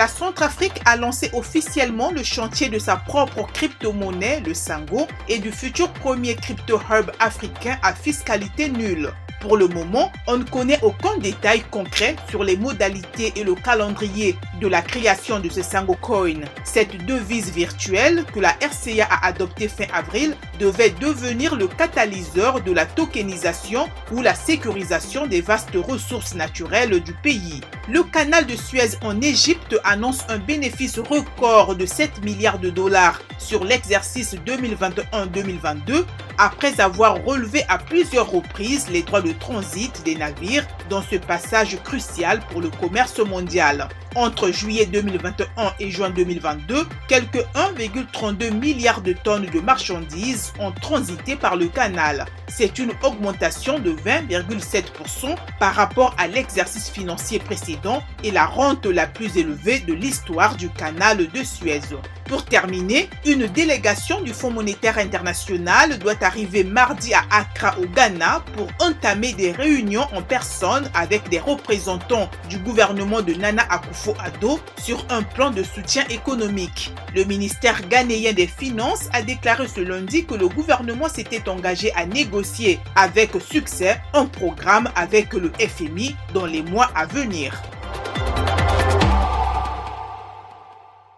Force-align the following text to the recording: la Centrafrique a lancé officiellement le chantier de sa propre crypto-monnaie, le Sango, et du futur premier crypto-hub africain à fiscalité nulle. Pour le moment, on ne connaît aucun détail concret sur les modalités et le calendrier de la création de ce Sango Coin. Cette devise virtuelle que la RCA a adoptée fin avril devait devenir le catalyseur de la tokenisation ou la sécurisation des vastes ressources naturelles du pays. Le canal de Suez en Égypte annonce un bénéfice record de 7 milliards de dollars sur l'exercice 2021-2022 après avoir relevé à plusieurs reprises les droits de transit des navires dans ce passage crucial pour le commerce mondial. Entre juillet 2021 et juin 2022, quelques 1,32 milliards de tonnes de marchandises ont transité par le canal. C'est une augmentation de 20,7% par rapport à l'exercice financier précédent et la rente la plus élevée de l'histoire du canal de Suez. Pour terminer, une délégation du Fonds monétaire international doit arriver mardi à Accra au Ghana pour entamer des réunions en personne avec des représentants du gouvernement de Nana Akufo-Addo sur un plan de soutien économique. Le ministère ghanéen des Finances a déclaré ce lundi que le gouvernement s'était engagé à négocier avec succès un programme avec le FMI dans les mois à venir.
la 0.00 0.08
Centrafrique 0.08 0.80
a 0.86 0.96
lancé 0.96 1.28
officiellement 1.34 2.10
le 2.10 2.22
chantier 2.22 2.70
de 2.70 2.78
sa 2.78 2.96
propre 2.96 3.46
crypto-monnaie, 3.52 4.40
le 4.40 4.54
Sango, 4.54 5.06
et 5.28 5.38
du 5.38 5.52
futur 5.52 5.92
premier 5.92 6.36
crypto-hub 6.36 7.10
africain 7.20 7.76
à 7.82 7.92
fiscalité 7.92 8.70
nulle. 8.70 9.12
Pour 9.40 9.56
le 9.56 9.68
moment, 9.68 10.12
on 10.26 10.36
ne 10.36 10.44
connaît 10.44 10.78
aucun 10.82 11.16
détail 11.18 11.62
concret 11.70 12.14
sur 12.28 12.44
les 12.44 12.58
modalités 12.58 13.32
et 13.36 13.42
le 13.42 13.54
calendrier 13.54 14.36
de 14.60 14.68
la 14.68 14.82
création 14.82 15.40
de 15.40 15.48
ce 15.48 15.62
Sango 15.62 15.94
Coin. 15.94 16.40
Cette 16.62 17.06
devise 17.06 17.50
virtuelle 17.50 18.24
que 18.34 18.38
la 18.38 18.50
RCA 18.60 19.06
a 19.08 19.26
adoptée 19.26 19.68
fin 19.68 19.86
avril 19.94 20.36
devait 20.58 20.90
devenir 20.90 21.56
le 21.56 21.68
catalyseur 21.68 22.60
de 22.60 22.70
la 22.70 22.84
tokenisation 22.84 23.88
ou 24.12 24.20
la 24.20 24.34
sécurisation 24.34 25.26
des 25.26 25.40
vastes 25.40 25.74
ressources 25.74 26.34
naturelles 26.34 27.00
du 27.00 27.14
pays. 27.14 27.62
Le 27.88 28.02
canal 28.02 28.44
de 28.44 28.56
Suez 28.56 28.90
en 29.02 29.22
Égypte 29.22 29.76
annonce 29.84 30.24
un 30.28 30.38
bénéfice 30.38 30.98
record 30.98 31.76
de 31.76 31.86
7 31.86 32.22
milliards 32.22 32.58
de 32.58 32.68
dollars 32.68 33.22
sur 33.38 33.64
l'exercice 33.64 34.34
2021-2022 34.46 36.04
après 36.40 36.80
avoir 36.80 37.22
relevé 37.22 37.64
à 37.68 37.76
plusieurs 37.76 38.30
reprises 38.30 38.88
les 38.88 39.02
droits 39.02 39.20
de 39.20 39.32
transit 39.32 40.02
des 40.06 40.14
navires 40.14 40.66
dans 40.88 41.02
ce 41.02 41.16
passage 41.16 41.76
crucial 41.84 42.40
pour 42.50 42.62
le 42.62 42.70
commerce 42.70 43.18
mondial. 43.18 43.88
Entre 44.14 44.50
juillet 44.50 44.86
2021 44.86 45.74
et 45.78 45.90
juin 45.90 46.08
2022, 46.08 46.86
quelques 47.08 47.44
1,32 47.54 48.52
milliards 48.52 49.02
de 49.02 49.12
tonnes 49.12 49.46
de 49.46 49.60
marchandises 49.60 50.54
ont 50.58 50.72
transité 50.72 51.36
par 51.36 51.56
le 51.56 51.68
canal. 51.68 52.24
C'est 52.48 52.78
une 52.78 52.92
augmentation 53.02 53.78
de 53.78 53.92
20,7% 53.92 55.36
par 55.58 55.74
rapport 55.74 56.16
à 56.18 56.26
l'exercice 56.26 56.88
financier 56.88 57.38
précédent 57.38 58.02
et 58.24 58.30
la 58.30 58.46
rente 58.46 58.86
la 58.86 59.06
plus 59.06 59.36
élevée 59.36 59.80
de 59.80 59.92
l'histoire 59.92 60.56
du 60.56 60.70
canal 60.70 61.18
de 61.18 61.44
Suez. 61.44 61.82
Pour 62.30 62.44
terminer, 62.44 63.10
une 63.26 63.48
délégation 63.48 64.20
du 64.20 64.32
Fonds 64.32 64.52
monétaire 64.52 64.98
international 64.98 65.98
doit 65.98 66.14
arriver 66.22 66.62
mardi 66.62 67.12
à 67.12 67.24
Accra 67.28 67.76
au 67.80 67.86
Ghana 67.86 68.44
pour 68.56 68.68
entamer 68.78 69.32
des 69.32 69.50
réunions 69.50 70.06
en 70.14 70.22
personne 70.22 70.88
avec 70.94 71.28
des 71.28 71.40
représentants 71.40 72.30
du 72.48 72.58
gouvernement 72.58 73.20
de 73.20 73.34
Nana 73.34 73.64
Akufo-Addo 73.68 74.60
sur 74.80 75.04
un 75.10 75.24
plan 75.24 75.50
de 75.50 75.64
soutien 75.64 76.04
économique. 76.08 76.92
Le 77.16 77.24
ministère 77.24 77.80
ghanéen 77.88 78.32
des 78.32 78.46
Finances 78.46 79.08
a 79.12 79.22
déclaré 79.22 79.66
ce 79.66 79.80
lundi 79.80 80.24
que 80.24 80.34
le 80.34 80.46
gouvernement 80.46 81.08
s'était 81.08 81.48
engagé 81.48 81.92
à 81.96 82.06
négocier 82.06 82.78
avec 82.94 83.32
succès 83.40 84.00
un 84.14 84.26
programme 84.26 84.88
avec 84.94 85.32
le 85.32 85.50
FMI 85.58 86.14
dans 86.32 86.46
les 86.46 86.62
mois 86.62 86.92
à 86.94 87.06
venir. 87.06 87.60